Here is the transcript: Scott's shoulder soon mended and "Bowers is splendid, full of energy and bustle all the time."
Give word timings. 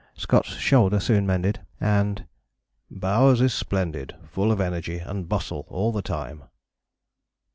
Scott's 0.15 0.55
shoulder 0.55 0.99
soon 0.99 1.27
mended 1.27 1.59
and 1.79 2.25
"Bowers 2.89 3.39
is 3.39 3.53
splendid, 3.53 4.15
full 4.25 4.51
of 4.51 4.59
energy 4.59 4.97
and 4.97 5.29
bustle 5.29 5.63
all 5.69 5.91
the 5.91 6.01
time." 6.01 6.45